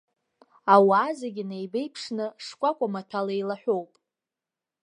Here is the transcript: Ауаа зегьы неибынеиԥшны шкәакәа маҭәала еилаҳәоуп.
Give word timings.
Ауаа 0.73 1.11
зегьы 1.19 1.43
неибынеиԥшны 1.49 2.25
шкәакәа 2.45 2.87
маҭәала 2.93 3.31
еилаҳәоуп. 3.35 3.91